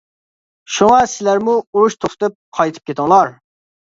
شۇڭا 0.77 1.01
سىلەرمۇ 1.11 1.53
ئۇرۇش 1.59 1.97
توختىتىپ 2.05 2.37
قايتىپ 2.61 2.91
كېتىڭلار. 2.91 3.33